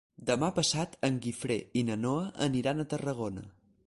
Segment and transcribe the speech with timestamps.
[0.27, 3.45] Demà passat en Guifré i na Noa aniran a Tarragona.